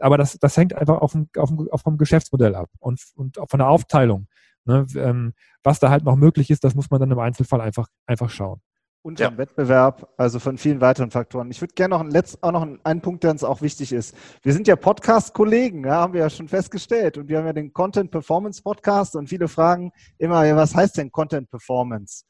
[0.00, 3.58] aber das, das hängt einfach auf dem, auf dem, vom Geschäftsmodell ab und, und von
[3.58, 4.26] der Aufteilung.
[4.64, 4.86] Ne?
[4.96, 5.32] Ähm,
[5.62, 8.60] was da halt noch möglich ist, das muss man dann im Einzelfall einfach, einfach schauen.
[9.02, 9.38] Und vom ja.
[9.38, 11.50] Wettbewerb, also von vielen weiteren Faktoren.
[11.50, 14.14] Ich würde gerne noch, ein letzt, auch noch einen Punkt, der uns auch wichtig ist.
[14.42, 17.16] Wir sind ja Podcast-Kollegen, ja, haben wir ja schon festgestellt.
[17.16, 20.98] Und wir haben ja den Content Performance Podcast und viele fragen immer, ja, was heißt
[20.98, 22.24] denn Content Performance?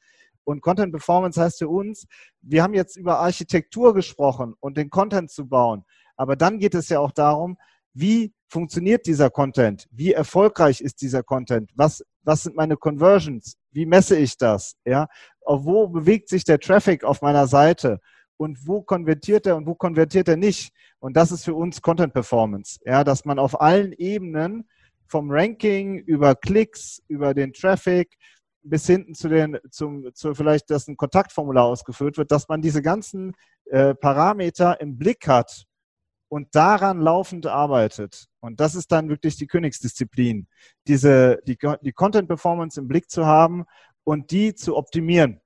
[0.44, 2.06] Und Content Performance heißt für uns,
[2.40, 5.84] wir haben jetzt über Architektur gesprochen und den Content zu bauen.
[6.20, 7.56] Aber dann geht es ja auch darum,
[7.94, 9.88] wie funktioniert dieser Content?
[9.90, 11.70] Wie erfolgreich ist dieser Content?
[11.76, 13.56] Was, was sind meine Conversions?
[13.72, 14.74] Wie messe ich das?
[14.84, 15.06] Ja,
[15.40, 18.00] auf wo bewegt sich der Traffic auf meiner Seite?
[18.36, 20.74] Und wo konvertiert er und wo konvertiert er nicht?
[20.98, 22.78] Und das ist für uns Content Performance.
[22.84, 24.68] Ja, dass man auf allen Ebenen
[25.06, 28.14] vom Ranking über Klicks, über den Traffic
[28.62, 32.82] bis hinten zu den, zum, zu vielleicht, dass ein Kontaktformular ausgeführt wird, dass man diese
[32.82, 33.32] ganzen
[33.70, 35.66] äh, Parameter im Blick hat
[36.30, 38.26] und daran laufend arbeitet.
[38.38, 40.46] Und das ist dann wirklich die Königsdisziplin,
[40.86, 43.64] diese, die, die Content Performance im Blick zu haben
[44.04, 45.40] und die zu optimieren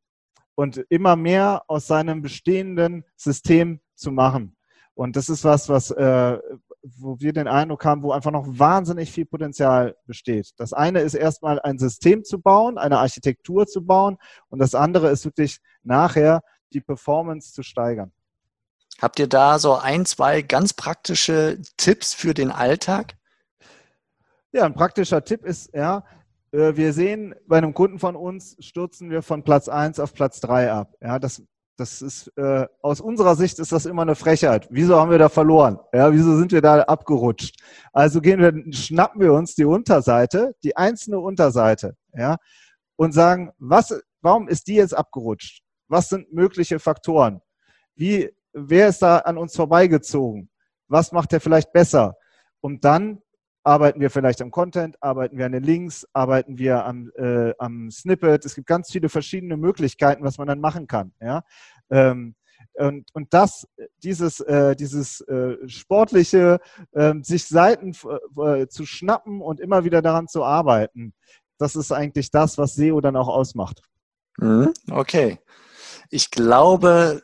[0.54, 4.56] und immer mehr aus seinem bestehenden System zu machen.
[4.92, 6.38] Und das ist was, was, äh,
[6.82, 10.52] wo wir den Eindruck haben, wo einfach noch wahnsinnig viel Potenzial besteht.
[10.58, 14.18] Das eine ist erstmal ein System zu bauen, eine Architektur zu bauen
[14.50, 16.42] und das andere ist wirklich nachher
[16.74, 18.12] die Performance zu steigern.
[19.00, 23.14] Habt ihr da so ein, zwei ganz praktische Tipps für den Alltag?
[24.52, 26.04] Ja, ein praktischer Tipp ist, ja,
[26.52, 30.40] äh, wir sehen, bei einem Kunden von uns stürzen wir von Platz 1 auf Platz
[30.40, 30.94] 3 ab.
[31.00, 31.42] Ja, das,
[31.76, 34.68] das ist, äh, aus unserer Sicht ist das immer eine Frechheit.
[34.70, 35.80] Wieso haben wir da verloren?
[35.92, 37.60] Ja, wieso sind wir da abgerutscht?
[37.92, 42.36] Also gehen wir, schnappen wir uns die Unterseite, die einzelne Unterseite, ja,
[42.96, 45.64] und sagen, was, warum ist die jetzt abgerutscht?
[45.88, 47.40] Was sind mögliche Faktoren?
[47.96, 50.48] Wie wer ist da an uns vorbeigezogen?
[50.88, 52.16] Was macht er vielleicht besser?
[52.60, 53.20] Und dann
[53.64, 57.90] arbeiten wir vielleicht am Content, arbeiten wir an den Links, arbeiten wir am, äh, am
[57.90, 58.44] Snippet.
[58.44, 61.12] Es gibt ganz viele verschiedene Möglichkeiten, was man dann machen kann.
[61.20, 61.42] Ja?
[61.90, 62.34] Ähm,
[62.74, 63.66] und, und das,
[64.02, 66.60] dieses, äh, dieses äh, sportliche,
[66.92, 67.92] äh, sich Seiten
[68.36, 71.14] äh, zu schnappen und immer wieder daran zu arbeiten,
[71.58, 73.82] das ist eigentlich das, was SEO dann auch ausmacht.
[74.38, 75.38] Mhm, okay.
[76.10, 77.22] Ich glaube,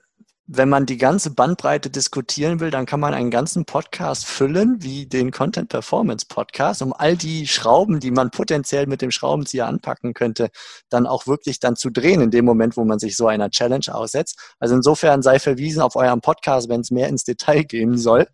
[0.52, 5.06] wenn man die ganze Bandbreite diskutieren will, dann kann man einen ganzen Podcast füllen, wie
[5.06, 10.12] den Content Performance Podcast, um all die Schrauben, die man potenziell mit dem Schraubenzieher anpacken
[10.12, 10.50] könnte,
[10.88, 13.94] dann auch wirklich dann zu drehen in dem Moment, wo man sich so einer Challenge
[13.94, 14.40] aussetzt.
[14.58, 18.26] Also insofern sei verwiesen auf euren Podcast, wenn es mehr ins Detail gehen soll.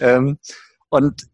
[0.00, 0.38] Ähm,
[0.90, 1.28] und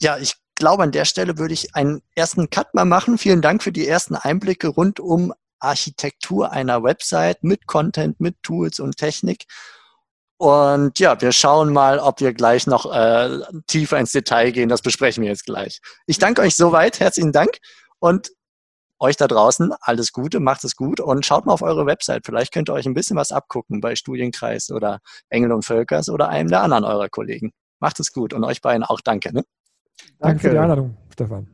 [0.00, 3.18] ja, ich glaube, an der Stelle würde ich einen ersten Cut mal machen.
[3.18, 8.80] Vielen Dank für die ersten Einblicke rund um Architektur einer Website mit Content, mit Tools
[8.80, 9.44] und Technik.
[10.36, 14.68] Und ja, wir schauen mal, ob wir gleich noch äh, tiefer ins Detail gehen.
[14.68, 15.80] Das besprechen wir jetzt gleich.
[16.06, 17.00] Ich danke euch soweit.
[17.00, 17.58] Herzlichen Dank.
[17.98, 18.30] Und
[18.98, 22.24] euch da draußen alles Gute, macht es gut und schaut mal auf eure Website.
[22.24, 26.28] Vielleicht könnt ihr euch ein bisschen was abgucken bei Studienkreis oder Engel und Völkers oder
[26.28, 27.52] einem der anderen eurer Kollegen.
[27.80, 29.32] Macht es gut und euch beiden auch danke.
[29.32, 29.44] Ne?
[29.44, 30.16] Danke.
[30.18, 31.53] danke für die Einladung, Stefan.